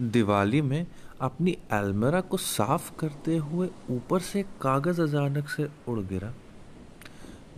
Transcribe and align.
दिवाली 0.00 0.62
में 0.62 0.86
अपनी 1.20 1.56
अलमेरा 1.72 2.20
को 2.20 2.36
साफ़ 2.36 2.90
करते 2.98 3.36
हुए 3.36 3.68
ऊपर 3.90 4.20
से 4.20 4.42
कागज़ 4.42 5.02
अचानक 5.02 5.48
से 5.48 5.68
उड़ 5.88 6.00
गिरा। 6.00 6.32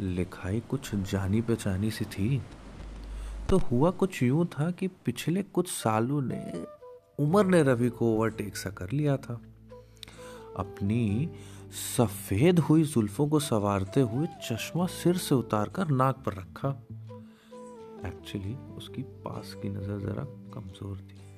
लिखाई 0.00 0.60
कुछ 0.60 0.94
जानी 0.94 1.40
पहचानी 1.40 1.90
सी 1.90 2.04
थी। 2.04 2.42
तो 3.50 3.58
हुआ 3.58 3.90
कुछ 3.90 4.22
यूँ 4.22 4.46
था 4.46 4.70
कि 4.70 4.88
पिछले 4.88 5.42
कुछ 5.42 5.68
सालों 5.68 6.22
ने 6.22 6.66
उमर 7.18 7.46
ने 7.46 7.62
रवि 7.62 7.88
को 7.88 8.14
ओवरटेक 8.14 8.56
सा 8.56 8.70
कर 8.70 8.90
लिया 8.90 9.16
था। 9.16 9.40
अपनी 10.56 11.28
सफ़ेद 11.96 12.58
हुई 12.58 12.82
जुल्फों 12.82 13.28
को 13.28 13.40
सवारते 13.40 14.00
हुए 14.00 14.26
चश्मा 14.26 14.86
सिर 14.86 15.16
से 15.16 15.34
उतारकर 15.34 15.88
नाक 15.88 16.22
पर 16.26 16.32
रखा। 16.32 16.68
एक्चुअली 18.08 18.54
उसकी 18.54 19.02
पास 19.02 19.54
की 19.62 19.68
नज़र 19.68 19.98
जरा 19.98 20.24
कमज़ोर 20.54 20.98
थी। 20.98 21.35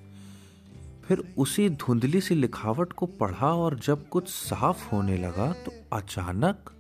फिर 1.09 1.35
उसी 1.39 1.69
धुंधली 1.71 2.21
सी 2.21 2.35
लिखावट 2.35 2.93
को 2.93 3.07
पढ़ा 3.07 3.55
और 3.55 3.79
जब 3.79 4.09
कुछ 4.09 4.29
साफ़ 4.29 4.91
होने 4.91 5.17
लगा 5.19 5.53
तो 5.53 5.73
अचानक 5.93 6.71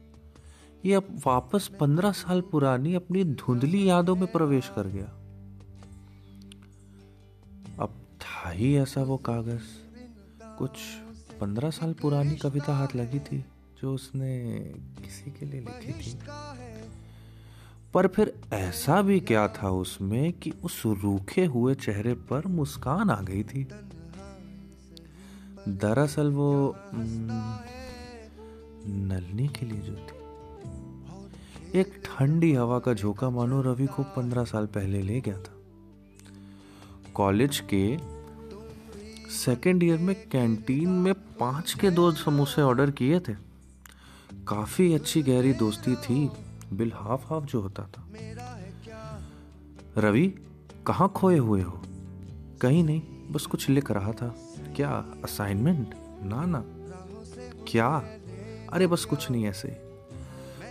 ये 0.84 0.95
अब 0.95 1.23
वापस 1.27 1.70
पंद्रह 1.80 2.12
साल 2.12 2.41
पुरानी 2.41 2.95
अपनी 2.95 3.24
धुंधली 3.24 3.88
यादों 3.88 4.16
में 4.16 4.32
प्रवेश 4.32 4.70
कर 4.77 4.87
गया। 4.87 5.06
अब 7.84 7.95
था 8.20 8.51
ही 8.51 8.77
ऐसा 8.77 9.02
वो 9.02 9.16
कागज़। 9.16 9.62
कुछ 10.59 10.70
पंद्रह 11.40 11.70
साल 11.70 11.92
पुरानी 11.92 12.37
कविता 12.37 12.74
हाथ 12.74 12.96
लगी 12.96 13.18
थी 13.18 13.45
जो 13.82 13.95
उसने 13.95 14.60
किसी 15.02 15.30
के 15.30 15.46
लिए 15.46 15.60
लिखी 15.60 15.92
थी। 15.92 16.18
पर 17.95 18.06
फिर 18.06 18.34
ऐसा 18.52 19.02
भी 19.02 19.20
क्या 19.20 19.48
था 19.48 19.70
उसमें 19.70 20.32
कि 20.32 20.51
उस 20.51 20.82
रूखे 20.87 21.45
हुए 21.45 21.74
चेहरे 21.74 22.15
पर 22.15 22.46
मुस्कान 22.46 23.10
आ 23.10 23.20
गई 23.20 23.42
थी। 23.42 23.68
दरअसल 25.68 26.30
वो 26.30 26.76
नलनी 28.87 29.48
के 29.48 29.66
लिए 29.66 29.80
जो 29.80 29.95
थी। 29.95 30.18
एक 31.80 32.02
ठंडी 32.04 32.54
हवा 32.54 32.78
का 32.78 32.95
झोंका 32.95 33.30
मानो 33.30 33.62
रवि 33.62 33.86
को 33.86 34.02
पंद्रह 34.02 34.45
साल 34.45 34.66
पहले 34.66 35.02
ले 35.02 35.20
गया 35.20 35.38
था। 35.38 35.54
कॉलेज 37.14 37.62
के 37.74 37.98
सेकेंड 39.32 39.82
ईयर 39.82 39.98
में 39.98 40.29
कैंटीन 40.29 40.88
में 40.88 41.14
पाँच 41.14 41.74
के 41.74 41.90
दो 41.90 42.12
समोसे 42.12 42.62
ऑर्डर 42.62 42.90
किए 42.90 43.20
थे। 43.20 43.34
काफ़ी 44.48 44.95
अच्छी 44.95 45.23
गहरी 45.23 45.52
दोस्ती 45.52 45.96
थी, 45.96 46.30
बिल 46.73 46.92
हाफ़ 46.95 47.24
हाफ़ 47.26 47.45
जो 47.45 47.60
होता 47.60 47.82
था। 47.82 48.09
रवि, 49.98 50.29
कहाँ 50.86 51.09
खोए 51.09 51.38
हुए 51.38 51.62
हो? 51.62 51.82
कहीं 52.60 52.84
नहीं, 52.84 53.02
बस 53.32 53.46
कुछ 53.46 53.68
लिख 53.68 53.90
रहा 53.90 54.12
था। 54.12 54.48
क्या 54.77 54.91
असाइनमेंट 55.24 55.95
ना 56.23 56.45
ना। 56.47 56.63
क्या? 57.69 57.88
अरे, 58.73 58.87
बस 58.87 59.05
कुछ 59.05 59.30
नहीं 59.30 59.47
ऐसे। 59.47 59.69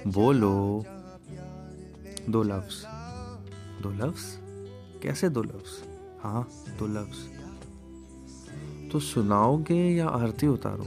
बोलो। 0.07 0.85
दो 2.29 2.43
लफ्स 2.43 2.85
दो 3.81 3.89
लफ्स 3.89 4.37
कैसे 5.03 5.29
दो 5.29 5.43
लफ्स 5.43 5.83
हाँ 6.23 6.47
दो 6.79 6.87
लफ्ज 6.87 7.19
तो 8.91 8.99
सुनाओगे 8.99 9.79
या 9.95 10.07
आरती 10.07 10.47
उतारो? 10.47 10.85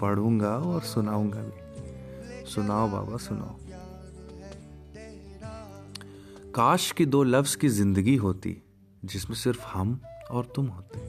पढ़ूँगा 0.00 0.56
और 0.58 0.82
सुनाऊँगा 0.82 1.40
भी। 1.40 2.50
सुनाओ 2.50 2.88
बाबा, 2.88 3.16
सुनाओ। 3.16 3.56
काश 6.54 6.90
की 6.92 7.06
दो 7.06 7.22
लफ्ज 7.22 7.54
की 7.54 7.68
ज़िंदगी 7.68 8.16
होती, 8.16 8.62
जिसमें 9.04 9.36
सिर्फ़ 9.36 9.66
हम 9.66 10.00
और 10.30 10.52
तुम 10.56 10.66
होते। 10.66 11.01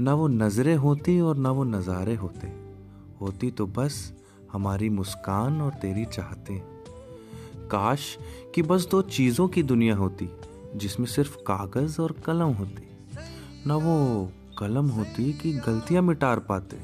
ना 0.00 0.14
वो 0.14 0.28
नज़रें 0.28 0.76
होती 0.76 1.20
और 1.20 1.36
ना 1.36 1.50
वो 1.50 1.64
नज़ारे 1.64 2.14
होते। 2.14 2.46
होती 3.20 3.50
तो 3.50 3.66
बस 3.66 4.12
हमारी 4.52 4.88
मुस्कान 4.88 5.60
और 5.60 5.72
तेरी 5.74 6.04
चाहते। 6.04 6.62
काश 7.70 8.18
कि 8.54 8.62
बस 8.62 8.86
दो 8.86 9.02
चीज़ों 9.02 9.48
की 9.48 9.62
दुनिया 9.62 9.96
होती, 9.96 10.28
जिसमें 10.76 11.06
सिर्फ़ 11.06 11.36
कागज़ 11.36 12.00
और 12.00 12.12
कलम 12.12 12.48
होती। 12.48 12.88
ना 13.66 13.76
वो 13.76 14.30
कलम 14.58 14.88
होती 14.88 15.32
कि 15.32 15.52
गलतियाँ 15.52 16.02
मिटार 16.02 16.38
पाते। 16.38 16.76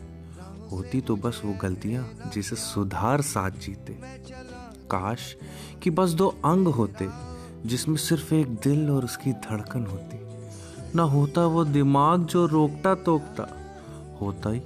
होती 0.73 1.01
तो 1.01 1.17
बस 1.17 1.43
वो 1.45 1.55
गलतियाँ 1.63 2.31
जिसे 2.35 2.57
सुधार 2.57 3.21
साथ 3.21 3.51
जीते। 3.51 3.99
काश 4.91 5.37
कि 5.83 5.91
बस 5.91 6.11
दो 6.11 6.29
अंग 6.45 6.69
होते, 6.69 7.09
जिसमें 7.67 7.97
सिर्फ़ 7.97 8.35
एक 8.35 8.47
दिल 8.47 8.91
और 8.91 9.05
उसकी 9.05 9.33
धड़कन 9.33 9.87
होती। 9.87 10.26
ना 10.97 11.03
होता 11.03 11.47
वो 11.47 11.65
दिमाग 11.65 12.25
जो 12.27 12.47
रोकता 12.47 12.95
टोकता 12.95 13.45
होता 14.21 14.51
ही 14.51 14.61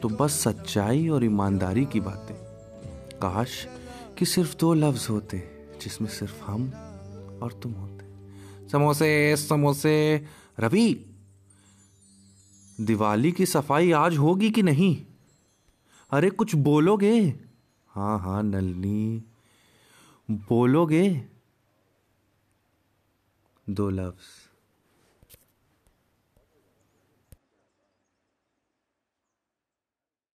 तो 0.00 0.08
बस 0.08 0.32
सच्चाई 0.32 1.08
और 1.08 1.24
ईमानदारी 1.24 1.84
की 1.84 2.00
बातें। 2.00 2.34
काश 3.18 3.66
कि 4.18 4.24
सिर्फ़ 4.24 4.56
दो 4.56 4.74
लफ्ज 4.74 5.06
होते 5.10 5.38
जिसमें 5.82 6.08
सिर्फ़ 6.08 6.44
हम 6.44 6.68
और 7.42 7.60
तुम 7.62 7.72
होते। 7.72 8.04
समोसे 8.68 9.36
समोसे, 9.36 10.24
रवि, 10.60 11.06
दिवाली 12.80 13.32
की 13.32 13.46
सफ़ाई 13.46 13.92
आज 13.92 14.16
होगी 14.16 14.50
कि 14.50 14.62
नहीं? 14.62 15.06
अरे 16.10 16.30
कुछ 16.30 16.54
बोलोगे? 16.54 17.34
हाँ 17.88 18.18
हाँ 18.18 18.42
नलनी, 18.42 19.22
बोलोगे? 20.30 21.22
दो 23.70 23.90
लफ्ज़। 23.90 24.43